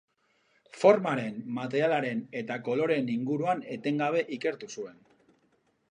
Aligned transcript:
Formaren, 0.83 1.35
materialaren 1.57 2.23
eta 2.41 2.57
koloreen 2.69 3.13
inguruan 3.19 3.65
etengabe 3.77 4.25
ikertu 4.39 4.75
zuen. 4.79 4.99